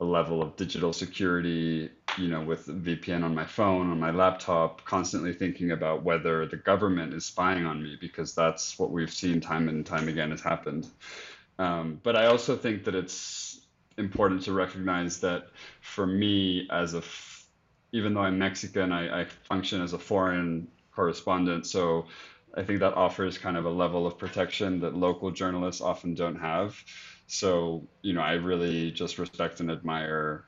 a 0.00 0.04
level 0.04 0.42
of 0.42 0.56
digital 0.56 0.92
security, 0.92 1.90
you 2.18 2.28
know, 2.28 2.42
with 2.42 2.66
VPN 2.66 3.24
on 3.24 3.34
my 3.34 3.46
phone, 3.46 3.90
on 3.90 4.00
my 4.00 4.10
laptop, 4.10 4.84
constantly 4.84 5.32
thinking 5.32 5.72
about 5.72 6.04
whether 6.04 6.46
the 6.46 6.56
government 6.56 7.14
is 7.14 7.26
spying 7.26 7.66
on 7.66 7.82
me, 7.82 7.96
because 8.00 8.34
that's 8.34 8.78
what 8.78 8.90
we've 8.90 9.12
seen 9.12 9.40
time 9.40 9.68
and 9.68 9.86
time 9.86 10.08
again 10.08 10.30
has 10.30 10.42
happened. 10.42 10.88
Um, 11.58 12.00
but 12.02 12.16
I 12.16 12.26
also 12.26 12.56
think 12.56 12.84
that 12.84 12.94
it's 12.94 13.66
important 13.98 14.42
to 14.42 14.52
recognize 14.52 15.20
that 15.20 15.48
for 15.80 16.06
me, 16.06 16.68
as 16.70 16.94
a, 16.94 16.98
f- 16.98 17.46
even 17.92 18.14
though 18.14 18.22
I'm 18.22 18.38
Mexican, 18.38 18.92
I, 18.92 19.22
I 19.22 19.24
function 19.48 19.80
as 19.82 19.92
a 19.92 19.98
foreign 19.98 20.68
correspondent. 20.94 21.66
So 21.66 22.06
I 22.56 22.62
think 22.64 22.80
that 22.80 22.94
offers 22.94 23.38
kind 23.38 23.56
of 23.56 23.66
a 23.66 23.70
level 23.70 24.06
of 24.06 24.18
protection 24.18 24.80
that 24.80 24.96
local 24.96 25.30
journalists 25.30 25.80
often 25.80 26.14
don't 26.14 26.36
have. 26.40 26.76
So, 27.26 27.88
you 28.02 28.12
know, 28.12 28.20
I 28.20 28.34
really 28.34 28.90
just 28.90 29.18
respect 29.18 29.60
and 29.60 29.70
admire 29.70 30.46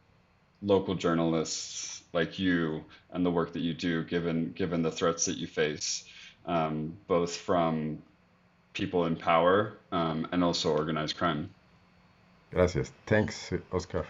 local 0.62 0.94
journalists 0.94 2.02
like 2.12 2.38
you 2.38 2.84
and 3.10 3.24
the 3.24 3.30
work 3.30 3.52
that 3.52 3.60
you 3.60 3.74
do, 3.74 4.04
given 4.04 4.52
given 4.52 4.82
the 4.82 4.90
threats 4.90 5.26
that 5.26 5.36
you 5.36 5.46
face, 5.46 6.04
um, 6.46 6.96
both 7.06 7.36
from 7.36 8.02
people 8.72 9.06
in 9.06 9.16
power 9.16 9.78
um, 9.92 10.28
and 10.32 10.44
also 10.44 10.70
organized 10.70 11.16
crime. 11.16 11.50
Gracias. 12.50 12.92
Thanks, 13.06 13.52
Oscar. 13.72 14.06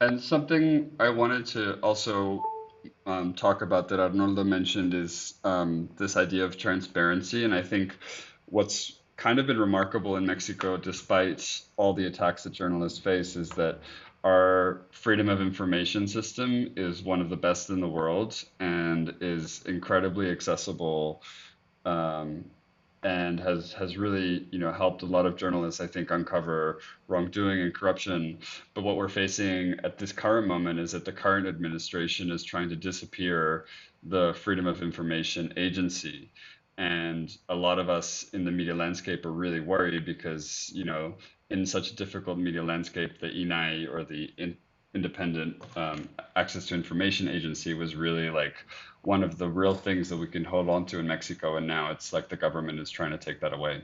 And 0.00 0.20
something 0.20 0.90
I 0.98 1.10
wanted 1.10 1.46
to 1.46 1.74
also 1.80 2.42
um, 3.06 3.34
talk 3.34 3.60
about 3.62 3.88
that 3.88 4.00
Arnoldo 4.00 4.46
mentioned 4.46 4.94
is 4.94 5.34
um, 5.44 5.90
this 5.98 6.16
idea 6.16 6.44
of 6.44 6.56
transparency. 6.56 7.44
And 7.44 7.54
I 7.54 7.62
think 7.62 7.96
what's 8.46 9.00
kind 9.16 9.38
of 9.38 9.46
been 9.46 9.58
remarkable 9.58 10.16
in 10.16 10.24
Mexico, 10.24 10.78
despite 10.78 11.60
all 11.76 11.92
the 11.92 12.06
attacks 12.06 12.44
that 12.44 12.52
journalists 12.52 12.98
face, 12.98 13.36
is 13.36 13.50
that 13.50 13.80
our 14.24 14.82
freedom 14.90 15.28
of 15.28 15.40
information 15.40 16.06
system 16.06 16.72
is 16.76 17.02
one 17.02 17.20
of 17.20 17.30
the 17.30 17.36
best 17.36 17.70
in 17.70 17.80
the 17.80 17.88
world 17.88 18.42
and 18.58 19.14
is 19.20 19.62
incredibly 19.66 20.30
accessible 20.30 21.22
um, 21.86 22.44
and 23.02 23.40
has 23.40 23.72
has 23.72 23.96
really 23.96 24.46
you 24.50 24.58
know 24.58 24.70
helped 24.70 25.02
a 25.02 25.06
lot 25.06 25.24
of 25.24 25.36
journalists 25.36 25.80
I 25.80 25.86
think 25.86 26.10
uncover 26.10 26.80
wrongdoing 27.08 27.60
and 27.62 27.74
corruption. 27.74 28.38
But 28.74 28.84
what 28.84 28.96
we're 28.96 29.08
facing 29.08 29.76
at 29.84 29.96
this 29.96 30.12
current 30.12 30.46
moment 30.46 30.78
is 30.78 30.92
that 30.92 31.06
the 31.06 31.12
current 31.12 31.46
administration 31.46 32.30
is 32.30 32.44
trying 32.44 32.68
to 32.68 32.76
disappear 32.76 33.64
the 34.02 34.34
Freedom 34.34 34.66
of 34.66 34.82
Information 34.82 35.54
Agency 35.56 36.30
and 36.80 37.36
a 37.50 37.54
lot 37.54 37.78
of 37.78 37.90
us 37.90 38.24
in 38.32 38.42
the 38.46 38.50
media 38.50 38.74
landscape 38.74 39.26
are 39.26 39.32
really 39.32 39.60
worried 39.60 40.06
because 40.06 40.70
you 40.74 40.84
know 40.84 41.14
in 41.50 41.66
such 41.66 41.90
a 41.90 41.94
difficult 41.94 42.38
media 42.38 42.62
landscape 42.62 43.20
the 43.20 43.26
INAI 43.26 43.86
or 43.92 44.02
the 44.02 44.30
in, 44.38 44.56
independent 44.94 45.62
um, 45.76 46.08
access 46.36 46.64
to 46.66 46.74
information 46.74 47.28
agency 47.28 47.74
was 47.74 47.94
really 47.94 48.30
like 48.30 48.54
one 49.02 49.22
of 49.22 49.36
the 49.36 49.46
real 49.46 49.74
things 49.74 50.08
that 50.08 50.16
we 50.16 50.26
can 50.26 50.42
hold 50.42 50.70
on 50.70 50.86
to 50.86 50.98
in 50.98 51.06
Mexico 51.06 51.58
and 51.58 51.66
now 51.66 51.90
it's 51.90 52.14
like 52.14 52.30
the 52.30 52.36
government 52.36 52.80
is 52.80 52.90
trying 52.90 53.10
to 53.10 53.18
take 53.18 53.40
that 53.40 53.52
away. 53.52 53.82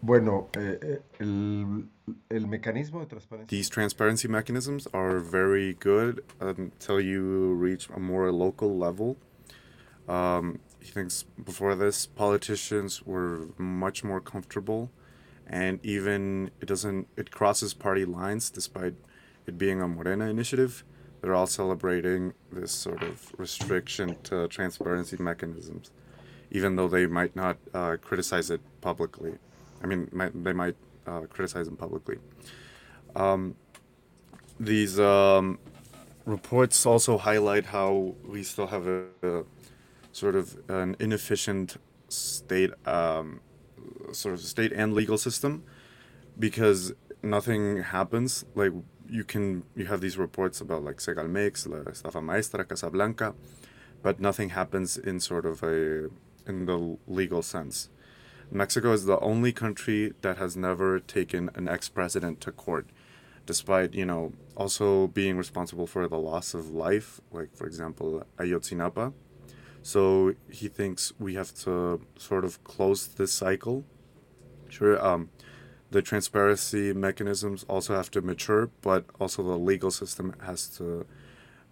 Bueno, 0.00 0.48
eh, 0.56 0.98
el, 1.18 1.82
el 2.30 2.46
mecanismo 2.46 3.00
de 3.00 3.06
transparencia. 3.06 3.48
These 3.48 3.68
transparency 3.68 4.28
mechanisms 4.28 4.86
are 4.94 5.18
very 5.18 5.74
good 5.74 6.22
until 6.38 7.00
you 7.00 7.54
reach 7.54 7.88
a 7.90 7.98
more 7.98 8.30
local 8.30 8.78
level. 8.78 9.16
Um, 10.08 10.60
he 10.88 10.92
thinks 10.92 11.24
before 11.44 11.74
this 11.74 12.06
politicians 12.06 13.02
were 13.04 13.48
much 13.58 14.02
more 14.02 14.20
comfortable. 14.20 14.90
And 15.46 15.84
even 15.84 16.50
it 16.60 16.66
doesn't 16.66 17.08
it 17.16 17.30
crosses 17.30 17.74
party 17.74 18.04
lines 18.04 18.48
despite 18.50 18.94
it 19.46 19.58
being 19.58 19.82
a 19.82 19.88
morena 19.88 20.26
initiative. 20.26 20.84
They're 21.20 21.34
all 21.34 21.46
celebrating 21.46 22.32
this 22.50 22.72
sort 22.72 23.02
of 23.02 23.32
restriction 23.36 24.16
to 24.24 24.48
transparency 24.48 25.16
mechanisms 25.18 25.90
even 26.50 26.76
though 26.76 26.88
they 26.88 27.06
might 27.06 27.36
not 27.36 27.58
uh, 27.74 27.96
criticize 28.00 28.50
it 28.50 28.60
publicly. 28.80 29.34
I 29.82 29.86
mean 29.86 30.08
might, 30.12 30.32
they 30.44 30.52
might 30.52 30.76
uh, 31.06 31.22
criticize 31.28 31.66
them 31.66 31.76
publicly. 31.76 32.16
Um, 33.14 33.54
these 34.58 34.98
um, 34.98 35.58
reports 36.24 36.86
also 36.86 37.18
highlight 37.18 37.66
how 37.66 38.14
we 38.26 38.42
still 38.42 38.66
have 38.66 38.86
a, 38.86 39.04
a 39.22 39.44
sort 40.18 40.34
of 40.34 40.46
an 40.68 40.96
inefficient 40.98 41.76
state, 42.08 42.72
um, 42.86 43.40
sort 44.12 44.34
of 44.34 44.40
state 44.40 44.72
and 44.72 44.92
legal 44.92 45.18
system, 45.18 45.62
because 46.38 46.92
nothing 47.22 47.82
happens. 47.82 48.44
Like 48.54 48.72
you 49.08 49.24
can, 49.24 49.64
you 49.76 49.86
have 49.86 50.00
these 50.00 50.18
reports 50.18 50.60
about 50.60 50.82
like 50.84 50.96
Segalmex, 50.96 51.68
La 51.68 51.78
Estafa 51.92 52.22
Maestra, 52.22 52.64
Casablanca, 52.64 53.34
but 54.02 54.20
nothing 54.20 54.50
happens 54.50 54.96
in 54.96 55.20
sort 55.20 55.46
of 55.46 55.62
a 55.62 56.10
in 56.46 56.66
the 56.66 56.98
legal 57.06 57.42
sense. 57.42 57.90
Mexico 58.50 58.92
is 58.92 59.04
the 59.04 59.20
only 59.20 59.52
country 59.52 60.14
that 60.22 60.38
has 60.38 60.56
never 60.56 60.98
taken 61.00 61.50
an 61.54 61.68
ex-president 61.68 62.40
to 62.40 62.50
court, 62.50 62.86
despite 63.44 63.94
you 63.94 64.06
know 64.06 64.32
also 64.56 65.06
being 65.08 65.36
responsible 65.36 65.86
for 65.86 66.08
the 66.08 66.18
loss 66.18 66.54
of 66.54 66.70
life, 66.70 67.20
like 67.30 67.54
for 67.54 67.66
example 67.66 68.24
Ayotzinapa. 68.38 69.12
So 69.88 70.34
he 70.50 70.68
thinks 70.68 71.14
we 71.18 71.32
have 71.36 71.54
to 71.64 72.02
sort 72.18 72.44
of 72.44 72.62
close 72.62 73.06
this 73.06 73.32
cycle. 73.32 73.86
Sure, 74.68 75.02
um, 75.02 75.30
the 75.90 76.02
transparency 76.02 76.92
mechanisms 76.92 77.64
also 77.70 77.96
have 77.96 78.10
to 78.10 78.20
mature, 78.20 78.68
but 78.82 79.06
also 79.18 79.42
the 79.42 79.56
legal 79.56 79.90
system 79.90 80.34
has 80.44 80.68
to 80.76 81.06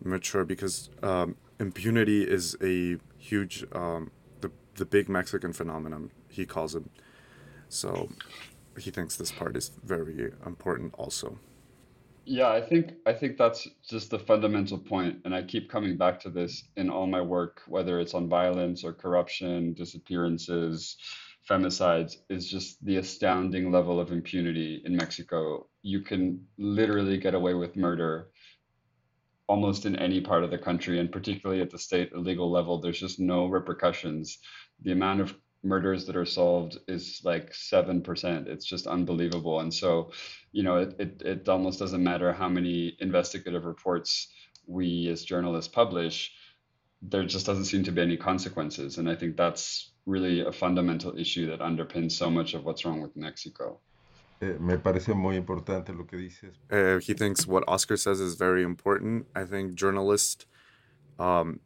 mature 0.02 0.46
because 0.46 0.88
um, 1.02 1.36
impunity 1.60 2.22
is 2.22 2.56
a 2.62 2.96
huge, 3.18 3.66
um, 3.72 4.10
the, 4.40 4.50
the 4.76 4.86
big 4.86 5.10
Mexican 5.10 5.52
phenomenon, 5.52 6.10
he 6.30 6.46
calls 6.46 6.74
it. 6.74 6.84
So 7.68 8.08
he 8.78 8.90
thinks 8.90 9.16
this 9.16 9.30
part 9.30 9.58
is 9.58 9.72
very 9.84 10.32
important 10.46 10.94
also. 10.94 11.38
Yeah, 12.28 12.48
I 12.50 12.60
think 12.60 12.92
I 13.06 13.12
think 13.12 13.36
that's 13.38 13.68
just 13.88 14.10
the 14.10 14.18
fundamental 14.18 14.78
point, 14.78 15.20
and 15.24 15.34
I 15.34 15.42
keep 15.42 15.70
coming 15.70 15.96
back 15.96 16.18
to 16.20 16.30
this 16.30 16.64
in 16.76 16.90
all 16.90 17.06
my 17.06 17.20
work, 17.20 17.62
whether 17.68 18.00
it's 18.00 18.14
on 18.14 18.28
violence 18.28 18.82
or 18.82 18.92
corruption, 18.92 19.74
disappearances, 19.74 20.96
femicides, 21.48 22.16
is 22.28 22.50
just 22.50 22.84
the 22.84 22.96
astounding 22.96 23.70
level 23.70 24.00
of 24.00 24.10
impunity 24.10 24.82
in 24.84 24.96
Mexico. 24.96 25.68
You 25.82 26.00
can 26.00 26.44
literally 26.58 27.16
get 27.16 27.34
away 27.34 27.54
with 27.54 27.76
murder 27.76 28.30
almost 29.48 29.86
in 29.86 29.94
any 29.96 30.20
part 30.20 30.42
of 30.42 30.50
the 30.50 30.58
country, 30.58 30.98
and 30.98 31.12
particularly 31.12 31.62
at 31.62 31.70
the 31.70 31.78
state 31.78 32.12
legal 32.16 32.50
level, 32.50 32.80
there's 32.80 32.98
just 32.98 33.20
no 33.20 33.46
repercussions. 33.46 34.38
The 34.82 34.90
amount 34.90 35.20
of 35.20 35.36
murders 35.62 36.06
that 36.06 36.16
are 36.16 36.26
solved 36.26 36.78
is 36.86 37.20
like 37.24 37.52
7%. 37.52 38.46
It's 38.46 38.64
just 38.64 38.86
unbelievable. 38.86 39.60
And 39.60 39.72
so, 39.72 40.12
you 40.52 40.62
know, 40.62 40.78
it, 40.78 40.96
it, 40.98 41.22
it 41.24 41.48
almost 41.48 41.78
doesn't 41.78 42.02
matter 42.02 42.32
how 42.32 42.48
many 42.48 42.96
investigative 43.00 43.64
reports 43.64 44.28
we 44.66 45.08
as 45.08 45.24
journalists 45.24 45.72
publish, 45.72 46.32
there 47.02 47.24
just 47.24 47.46
doesn't 47.46 47.66
seem 47.66 47.84
to 47.84 47.92
be 47.92 48.02
any 48.02 48.16
consequences. 48.16 48.98
And 48.98 49.08
I 49.08 49.14
think 49.14 49.36
that's 49.36 49.92
really 50.06 50.40
a 50.40 50.52
fundamental 50.52 51.18
issue 51.18 51.46
that 51.50 51.60
underpins 51.60 52.12
so 52.12 52.30
much 52.30 52.54
of 52.54 52.64
what's 52.64 52.84
wrong 52.84 53.00
with 53.00 53.16
Mexico. 53.16 53.80
Eh, 54.40 54.54
me 54.60 54.76
parece 54.76 55.14
muy 55.14 55.36
importante 55.36 55.96
lo 55.96 56.04
que 56.04 56.18
dices. 56.18 56.58
Uh, 56.70 56.98
he 57.00 57.14
thinks 57.14 57.46
what 57.46 57.64
Oscar 57.66 57.96
says 57.96 58.20
is 58.20 58.34
very 58.34 58.62
important. 58.62 59.26
I 59.34 59.44
think 59.44 59.74
journalists 59.74 60.44
um, 61.18 61.60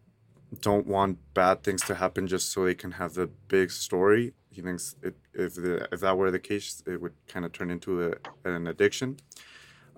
don't 0.60 0.86
want 0.86 1.18
bad 1.34 1.62
things 1.62 1.82
to 1.82 1.94
happen 1.94 2.26
just 2.26 2.52
so 2.52 2.64
they 2.64 2.74
can 2.74 2.92
have 2.92 3.14
the 3.14 3.28
big 3.48 3.70
story. 3.70 4.34
He 4.50 4.62
thinks 4.62 4.96
it, 5.02 5.16
if 5.32 5.54
the, 5.54 5.88
if 5.92 6.00
that 6.00 6.16
were 6.16 6.30
the 6.30 6.40
case, 6.40 6.82
it 6.86 7.00
would 7.00 7.14
kind 7.28 7.44
of 7.44 7.52
turn 7.52 7.70
into 7.70 8.08
a, 8.08 8.14
an 8.44 8.66
addiction. 8.66 9.18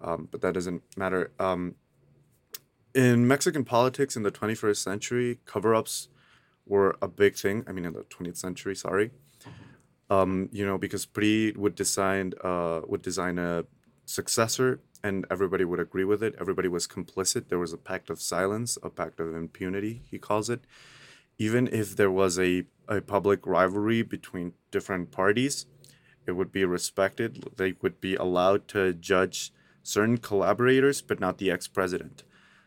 Um, 0.02 0.28
but 0.30 0.40
that 0.42 0.52
doesn't 0.52 0.82
matter. 0.96 1.32
Um, 1.38 1.76
in 2.94 3.26
Mexican 3.26 3.64
politics 3.64 4.16
in 4.16 4.22
the 4.22 4.30
21st 4.30 4.76
century, 4.76 5.38
cover-ups 5.46 6.08
were 6.66 6.96
a 7.00 7.08
big 7.08 7.36
thing. 7.36 7.64
I 7.66 7.72
mean, 7.72 7.84
in 7.84 7.94
the 7.94 8.02
20th 8.02 8.36
century, 8.36 8.76
sorry. 8.76 9.10
Um, 10.10 10.50
you 10.52 10.66
know, 10.66 10.76
because 10.76 11.06
PRI 11.06 11.52
would 11.56 11.74
design 11.74 12.34
uh, 12.44 12.82
would 12.86 13.00
design 13.00 13.38
a 13.38 13.64
successor 14.04 14.80
and 15.02 15.26
everybody 15.30 15.64
would 15.64 15.80
agree 15.80 16.04
with 16.04 16.22
it. 16.22 16.34
Everybody 16.40 16.68
was 16.68 16.86
complicit. 16.86 17.48
There 17.48 17.58
was 17.58 17.72
a 17.72 17.78
pact 17.78 18.10
of 18.10 18.20
silence, 18.20 18.78
a 18.82 18.90
pact 18.90 19.20
of 19.20 19.34
impunity, 19.34 20.02
he 20.10 20.18
calls 20.18 20.48
it. 20.48 20.64
Even 21.38 21.66
if 21.66 21.96
there 21.96 22.10
was 22.10 22.38
a, 22.38 22.64
a 22.88 23.00
public 23.00 23.46
rivalry 23.46 24.02
between 24.02 24.52
different 24.70 25.10
parties, 25.10 25.66
it 26.26 26.32
would 26.32 26.52
be 26.52 26.64
respected. 26.64 27.44
They 27.56 27.74
would 27.82 28.00
be 28.00 28.14
allowed 28.14 28.68
to 28.68 28.92
judge 28.92 29.52
certain 29.82 30.18
collaborators, 30.18 31.02
but 31.02 31.18
not 31.18 31.38
the 31.38 31.50
ex 31.50 31.66
president. 31.66 32.22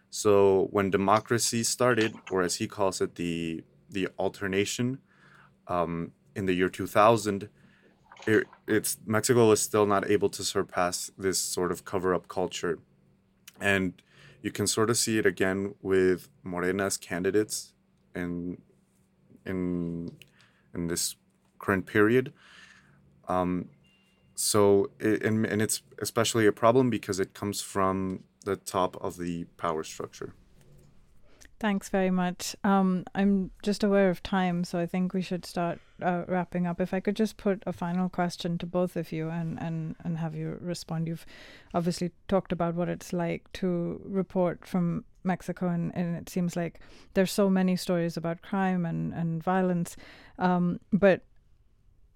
So 0.09 0.67
when 0.71 0.89
democracy 0.89 1.63
started, 1.63 2.15
or 2.31 2.41
as 2.41 2.55
he 2.55 2.67
calls 2.67 3.01
it, 3.01 3.15
the, 3.15 3.63
the 3.89 4.09
alternation 4.19 4.99
um, 5.67 6.11
in 6.35 6.45
the 6.45 6.53
year 6.53 6.69
2000, 6.69 7.49
it, 8.25 8.47
it's 8.67 8.97
Mexico 9.05 9.51
is 9.51 9.61
still 9.61 9.85
not 9.85 10.09
able 10.09 10.29
to 10.29 10.43
surpass 10.43 11.11
this 11.17 11.39
sort 11.39 11.71
of 11.71 11.85
cover 11.85 12.13
up 12.13 12.27
culture, 12.27 12.79
and 13.59 13.93
you 14.41 14.51
can 14.51 14.67
sort 14.67 14.89
of 14.89 14.97
see 14.97 15.17
it 15.17 15.25
again 15.25 15.75
with 15.81 16.29
Morena's 16.43 16.97
candidates 16.97 17.73
in 18.15 18.61
in 19.45 20.11
in 20.73 20.87
this 20.87 21.15
current 21.59 21.85
period. 21.85 22.33
Um, 23.27 23.69
so 24.35 24.91
it, 24.99 25.23
and, 25.23 25.45
and 25.45 25.61
it's 25.61 25.81
especially 25.99 26.45
a 26.45 26.51
problem 26.51 26.89
because 26.89 27.19
it 27.19 27.33
comes 27.33 27.61
from 27.61 28.23
the 28.43 28.55
top 28.55 28.97
of 29.01 29.17
the 29.17 29.45
power 29.57 29.83
structure. 29.83 30.33
Thanks 31.57 31.87
very 31.87 32.11
much. 32.11 32.53
Um, 32.65 33.05
I'm 33.15 33.49
just 33.63 33.83
aware 33.83 34.09
of 34.09 34.21
time, 34.21 34.65
so 34.65 34.77
I 34.77 34.85
think 34.85 35.13
we 35.13 35.21
should 35.21 35.45
start 35.45 35.79
uh, 36.01 36.23
wrapping 36.27 36.67
up. 36.67 36.81
If 36.81 36.93
I 36.93 36.99
could 36.99 37.15
just 37.15 37.37
put 37.37 37.63
a 37.65 37.71
final 37.71 38.09
question 38.09 38.57
to 38.57 38.65
both 38.65 38.97
of 38.97 39.13
you 39.13 39.29
and, 39.29 39.57
and, 39.61 39.95
and 40.03 40.17
have 40.17 40.35
you 40.35 40.57
respond. 40.59 41.07
You've 41.07 41.25
obviously 41.73 42.11
talked 42.27 42.51
about 42.51 42.75
what 42.75 42.89
it's 42.89 43.13
like 43.13 43.51
to 43.53 44.01
report 44.03 44.67
from 44.67 45.05
Mexico, 45.23 45.69
and, 45.69 45.95
and 45.95 46.17
it 46.17 46.27
seems 46.27 46.57
like 46.57 46.81
there's 47.13 47.31
so 47.31 47.49
many 47.49 47.77
stories 47.77 48.17
about 48.17 48.41
crime 48.41 48.85
and, 48.85 49.13
and 49.13 49.41
violence. 49.41 49.95
Um, 50.37 50.81
but 50.91 51.21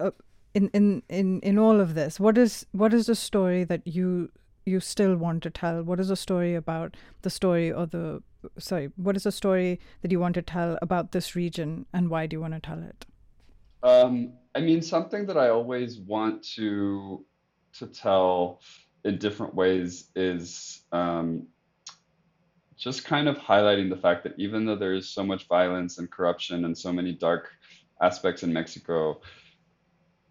uh, 0.00 0.10
in, 0.52 0.68
in, 0.74 1.02
in, 1.08 1.40
in 1.40 1.58
all 1.58 1.80
of 1.80 1.94
this, 1.94 2.20
what 2.20 2.36
is 2.36 2.66
what 2.72 2.92
is 2.92 3.06
the 3.06 3.14
story 3.14 3.64
that 3.64 3.86
you 3.86 4.30
you 4.70 4.80
still 4.80 5.16
want 5.16 5.42
to 5.42 5.50
tell? 5.50 5.82
What 5.82 6.00
is 6.00 6.10
a 6.10 6.16
story 6.16 6.54
about 6.54 6.96
the 7.22 7.30
story 7.30 7.72
or 7.72 7.86
the 7.86 8.22
sorry? 8.58 8.90
What 8.96 9.16
is 9.16 9.26
a 9.26 9.32
story 9.32 9.80
that 10.02 10.10
you 10.10 10.20
want 10.20 10.34
to 10.34 10.42
tell 10.42 10.78
about 10.80 11.12
this 11.12 11.34
region, 11.36 11.86
and 11.92 12.08
why 12.08 12.26
do 12.26 12.36
you 12.36 12.40
want 12.40 12.54
to 12.54 12.60
tell 12.60 12.82
it? 12.82 13.06
Um, 13.82 14.32
I 14.54 14.60
mean, 14.60 14.82
something 14.82 15.26
that 15.26 15.36
I 15.36 15.48
always 15.50 15.98
want 15.98 16.42
to 16.54 17.24
to 17.78 17.86
tell 17.86 18.60
in 19.04 19.18
different 19.18 19.54
ways 19.54 20.10
is 20.14 20.82
um, 20.92 21.46
just 22.76 23.04
kind 23.04 23.28
of 23.28 23.36
highlighting 23.36 23.90
the 23.90 23.96
fact 23.96 24.24
that 24.24 24.34
even 24.38 24.64
though 24.64 24.76
there 24.76 24.94
is 24.94 25.08
so 25.08 25.22
much 25.22 25.46
violence 25.48 25.98
and 25.98 26.10
corruption 26.10 26.64
and 26.64 26.76
so 26.76 26.92
many 26.92 27.12
dark 27.12 27.50
aspects 28.02 28.42
in 28.42 28.52
Mexico, 28.52 29.20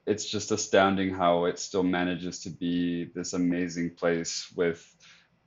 it's 0.05 0.25
just 0.25 0.51
astounding 0.51 1.13
how 1.13 1.45
it 1.45 1.59
still 1.59 1.83
manages 1.83 2.41
to 2.41 2.49
be 2.49 3.05
this 3.15 3.33
amazing 3.33 3.95
place 3.95 4.51
with 4.55 4.83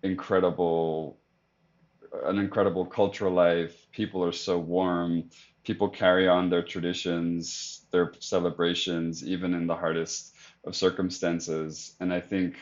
incredible 0.03 1.19
an 2.25 2.39
incredible 2.39 2.87
cultural 2.87 3.33
life. 3.33 3.87
People 3.93 4.25
are 4.25 4.33
so 4.33 4.59
warm. 4.59 5.31
People 5.65 5.89
carry 5.89 6.29
on 6.29 6.51
their 6.51 6.63
traditions 6.63 7.87
their 7.93 8.13
celebrations 8.21 9.25
even 9.25 9.55
in 9.55 9.67
the 9.67 9.77
hardest 9.77 10.35
of 10.65 10.75
circumstances. 10.75 11.95
And 12.01 12.13
i 12.13 12.21
think 12.21 12.57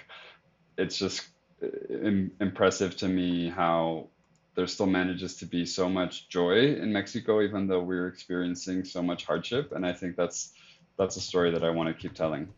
it's 0.78 0.98
just 0.98 1.28
uh, 1.62 1.68
Im- 1.90 2.32
impressive 2.40 2.96
to 2.98 3.08
me 3.08 3.48
how 3.48 4.10
there 4.56 4.66
still 4.66 4.86
manages 4.86 5.36
to 5.38 5.46
be 5.46 5.64
so 5.66 5.88
much 5.88 6.28
joy 6.28 6.74
in 6.76 6.92
mexico 6.92 7.42
even 7.42 7.66
though 7.68 7.82
we're 7.82 8.08
experiencing 8.08 8.84
so 8.84 9.02
much 9.02 9.24
hardship. 9.24 9.72
And 9.72 9.86
i 9.86 9.92
think 9.92 10.16
that's 10.16 10.52
that's 11.00 11.16
a 11.16 11.20
story 11.20 11.50
that 11.50 11.64
I 11.64 11.70
want 11.70 11.88
to 11.88 11.94
keep 11.94 12.14
telling. 12.14 12.48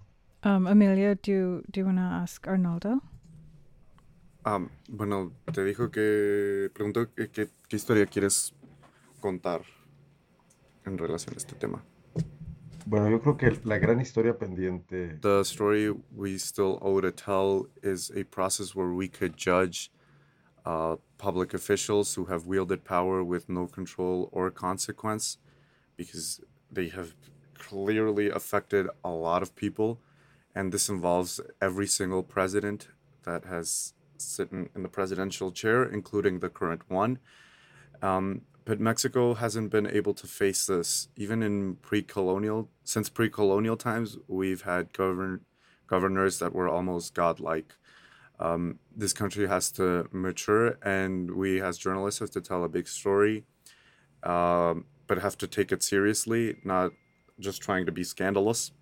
Um, 0.42 0.66
Emilio, 0.66 1.14
do 1.14 1.30
you, 1.30 1.64
do 1.70 1.80
you 1.80 1.86
want 1.86 1.98
to 1.98 2.02
ask 2.02 2.44
Arnaldo? 2.46 3.00
Um, 4.44 4.70
bueno, 4.88 5.30
te 5.52 5.62
dijo 5.62 5.92
que 5.92 6.68
preguntó 6.74 7.06
que, 7.14 7.28
que, 7.28 7.46
qué 7.68 7.76
historia 7.76 8.06
quieres 8.06 8.52
contar 9.20 9.62
en 10.84 10.98
relación 10.98 11.34
a 11.34 11.38
este 11.38 11.54
tema. 11.54 11.80
Bueno, 12.84 13.08
yo 13.08 13.20
creo 13.20 13.36
que 13.36 13.60
la 13.64 13.78
gran 13.78 14.00
historia 14.00 14.36
pendiente. 14.36 15.20
The 15.20 15.44
story 15.44 15.94
we 16.12 16.36
still 16.38 16.80
owe 16.82 17.00
to 17.00 17.12
tell 17.12 17.68
is 17.84 18.10
a 18.16 18.24
process 18.24 18.74
where 18.74 18.92
we 18.92 19.06
could 19.06 19.36
judge 19.36 19.92
uh, 20.66 20.96
public 21.18 21.54
officials 21.54 22.16
who 22.16 22.24
have 22.24 22.46
wielded 22.46 22.82
power 22.82 23.22
with 23.22 23.48
no 23.48 23.68
control 23.68 24.28
or 24.32 24.50
consequence 24.50 25.38
because 25.96 26.40
they 26.72 26.88
have 26.88 27.14
clearly 27.72 28.28
affected 28.28 28.86
a 29.02 29.08
lot 29.08 29.42
of 29.42 29.56
people, 29.56 29.98
and 30.54 30.72
this 30.72 30.90
involves 30.90 31.40
every 31.58 31.86
single 31.86 32.22
president 32.22 32.88
that 33.22 33.46
has 33.46 33.94
sitting 34.18 34.68
in 34.74 34.82
the 34.82 34.88
presidential 34.88 35.50
chair, 35.50 35.82
including 35.82 36.40
the 36.40 36.50
current 36.50 36.82
one. 36.88 37.18
Um, 38.02 38.42
but 38.66 38.78
Mexico 38.78 39.34
hasn't 39.34 39.70
been 39.70 39.86
able 39.86 40.12
to 40.14 40.26
face 40.26 40.66
this. 40.66 41.08
Even 41.16 41.42
in 41.42 41.76
pre-colonial, 41.76 42.68
since 42.84 43.08
pre-colonial 43.08 43.76
times, 43.76 44.18
we've 44.28 44.62
had 44.62 44.92
govern 44.92 45.40
governors 45.86 46.38
that 46.40 46.54
were 46.54 46.68
almost 46.68 47.14
godlike. 47.14 47.74
Um, 48.38 48.80
this 48.94 49.14
country 49.14 49.46
has 49.48 49.70
to 49.72 50.08
mature, 50.12 50.78
and 50.82 51.30
we 51.30 51.62
as 51.62 51.78
journalists 51.78 52.20
have 52.20 52.30
to 52.32 52.42
tell 52.42 52.64
a 52.64 52.68
big 52.68 52.86
story, 52.86 53.44
um, 54.22 54.84
but 55.06 55.18
have 55.18 55.38
to 55.38 55.46
take 55.46 55.72
it 55.72 55.82
seriously, 55.82 56.56
not 56.64 56.92
just 57.38 57.62
trying 57.62 57.86
to 57.86 57.92
be 57.92 58.04
scandalous. 58.04 58.72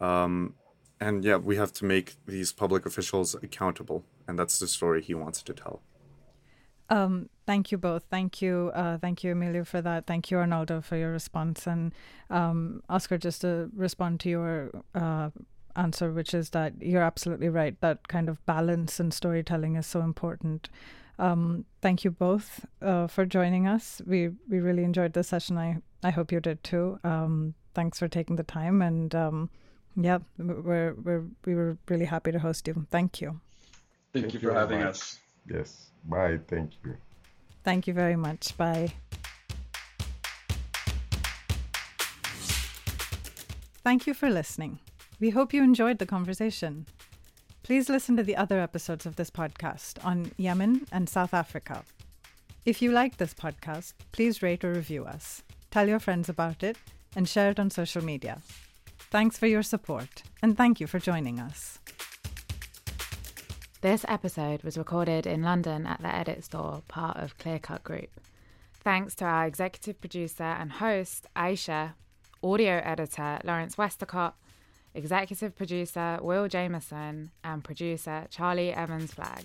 Um, 0.00 0.54
and 1.00 1.24
yeah, 1.24 1.36
we 1.36 1.56
have 1.56 1.72
to 1.74 1.84
make 1.84 2.14
these 2.26 2.52
public 2.52 2.86
officials 2.86 3.34
accountable, 3.34 4.04
and 4.26 4.38
that's 4.38 4.58
the 4.58 4.68
story 4.68 5.02
he 5.02 5.14
wants 5.14 5.42
to 5.42 5.52
tell. 5.52 5.82
Um, 6.88 7.30
thank 7.46 7.72
you 7.72 7.78
both. 7.78 8.04
Thank 8.10 8.42
you, 8.42 8.70
uh, 8.74 8.98
thank 8.98 9.24
you, 9.24 9.32
Emilio, 9.32 9.64
for 9.64 9.80
that. 9.80 10.06
Thank 10.06 10.30
you, 10.30 10.38
Arnaldo, 10.38 10.80
for 10.80 10.96
your 10.96 11.10
response. 11.10 11.66
And 11.66 11.92
um, 12.30 12.82
Oscar, 12.88 13.18
just 13.18 13.40
to 13.40 13.70
respond 13.74 14.20
to 14.20 14.28
your 14.28 14.70
uh, 14.94 15.30
answer, 15.74 16.12
which 16.12 16.34
is 16.34 16.50
that 16.50 16.74
you're 16.80 17.02
absolutely 17.02 17.48
right. 17.48 17.80
That 17.80 18.08
kind 18.08 18.28
of 18.28 18.44
balance 18.46 19.00
and 19.00 19.12
storytelling 19.12 19.76
is 19.76 19.86
so 19.86 20.02
important. 20.02 20.68
Um, 21.18 21.64
thank 21.80 22.04
you 22.04 22.10
both 22.10 22.64
uh, 22.80 23.06
for 23.06 23.26
joining 23.26 23.66
us. 23.66 24.00
We 24.06 24.30
we 24.48 24.60
really 24.60 24.84
enjoyed 24.84 25.12
this 25.12 25.28
session. 25.28 25.58
I 25.58 25.78
I 26.02 26.10
hope 26.10 26.32
you 26.32 26.40
did 26.40 26.62
too. 26.64 26.98
Um, 27.04 27.54
thanks 27.74 27.98
for 27.98 28.08
taking 28.08 28.36
the 28.36 28.42
time, 28.42 28.82
and 28.82 29.14
um, 29.14 29.50
yeah, 29.96 30.18
we're 30.38 30.94
we're 30.94 31.24
we 31.44 31.54
were 31.54 31.76
really 31.88 32.06
happy 32.06 32.32
to 32.32 32.38
host 32.38 32.66
you. 32.66 32.86
Thank 32.90 33.20
you. 33.20 33.40
Thank, 34.12 34.24
Thank 34.26 34.34
you 34.34 34.40
for 34.40 34.54
having 34.54 34.80
much. 34.80 34.88
us. 34.88 35.18
Yes. 35.50 35.90
Bye. 36.04 36.38
Thank 36.48 36.72
you. 36.84 36.96
Thank 37.64 37.86
you 37.86 37.94
very 37.94 38.16
much. 38.16 38.56
Bye. 38.56 38.92
Thank 43.84 44.06
you 44.06 44.14
for 44.14 44.30
listening. 44.30 44.78
We 45.20 45.30
hope 45.30 45.52
you 45.52 45.62
enjoyed 45.62 45.98
the 45.98 46.06
conversation. 46.06 46.86
Please 47.62 47.88
listen 47.88 48.16
to 48.16 48.24
the 48.24 48.36
other 48.36 48.58
episodes 48.58 49.06
of 49.06 49.14
this 49.14 49.30
podcast 49.30 50.04
on 50.04 50.32
Yemen 50.36 50.84
and 50.90 51.08
South 51.08 51.32
Africa. 51.32 51.84
If 52.64 52.82
you 52.82 52.90
like 52.90 53.16
this 53.16 53.34
podcast, 53.34 53.92
please 54.10 54.42
rate 54.42 54.64
or 54.64 54.72
review 54.72 55.04
us, 55.04 55.44
tell 55.70 55.88
your 55.88 56.00
friends 56.00 56.28
about 56.28 56.64
it, 56.64 56.76
and 57.14 57.28
share 57.28 57.50
it 57.50 57.60
on 57.60 57.70
social 57.70 58.02
media. 58.02 58.40
Thanks 59.10 59.38
for 59.38 59.46
your 59.46 59.62
support, 59.62 60.24
and 60.42 60.56
thank 60.56 60.80
you 60.80 60.88
for 60.88 60.98
joining 60.98 61.38
us. 61.38 61.78
This 63.80 64.04
episode 64.08 64.64
was 64.64 64.76
recorded 64.76 65.24
in 65.24 65.42
London 65.42 65.86
at 65.86 66.00
the 66.00 66.12
Edit 66.12 66.42
Store, 66.42 66.82
part 66.88 67.16
of 67.16 67.38
Clearcut 67.38 67.84
Group. 67.84 68.10
Thanks 68.74 69.14
to 69.16 69.24
our 69.24 69.46
executive 69.46 70.00
producer 70.00 70.42
and 70.42 70.72
host, 70.72 71.28
Ayesha, 71.36 71.94
audio 72.42 72.80
editor, 72.84 73.38
Lawrence 73.44 73.78
Westacott, 73.78 74.34
executive 74.94 75.54
producer 75.56 76.18
Will 76.22 76.48
Jameson, 76.48 77.30
and 77.44 77.64
producer 77.64 78.26
Charlie 78.30 78.72
Evans 78.72 79.12
Flagg. 79.12 79.44